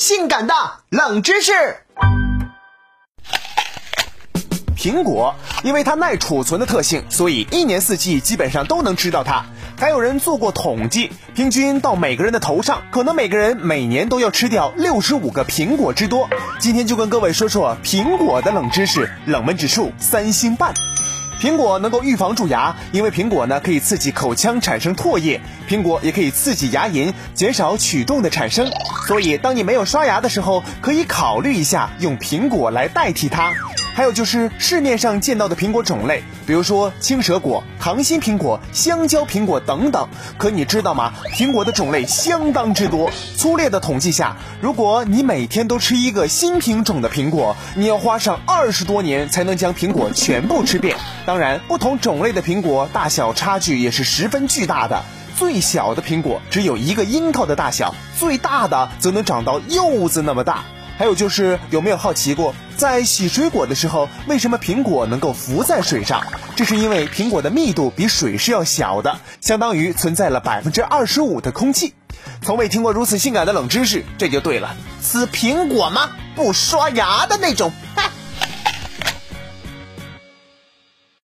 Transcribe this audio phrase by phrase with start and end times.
[0.00, 0.54] 性感的
[0.88, 1.52] 冷知识。
[4.74, 9.44] 苹果因为它耐储存的特性，所以一年四季基本上都能吃到它。
[9.78, 16.30] 还有人做过统计，平均到每个人的头上，可能每个人每年都要吃掉六十五个苹果之多。
[16.58, 20.72] 今天就跟各位说说苹果的冷知识，冷门指数三星半。
[21.42, 28.70] 苹果能够预防蛀牙，因为苹果呢可以刺激口腔产生唾液，苹果也可以刺激牙龈，减少龋洞的产生。
[29.10, 33.52] 所以，当你没有刷牙的时候，可以考虑一下用苹果来代替它。
[33.92, 40.08] 还有就是市面上见到的苹果种类，比如说青蛇果、糖心苹果、香蕉苹果等等。
[40.38, 41.12] 可你知道吗？
[41.34, 43.10] 苹果的种类相当之多。
[43.36, 50.96] 粗略的统计下，如果你每天都吃一个新品种的苹果，你要花上二十多年才能将苹果全部吃遍。
[51.26, 55.02] 当然，不同种类的苹果大小差距也是十分巨大的。
[55.40, 60.64] 最小的苹果只有一个樱桃的大小，最大的则能长到柚子那么大。
[60.98, 66.22] 还有就是，有没有好奇过，在洗水果的时候，为什么苹果能够浮在水上？
[66.56, 71.94] 这是因为苹果的密度比水是要小的，相当于存在了百分之二十五的空气。
[72.42, 74.76] 从未听过如此性感的冷知识，这就对了。
[75.02, 76.10] 吃苹果吗？
[76.36, 77.72] 不刷牙的那种。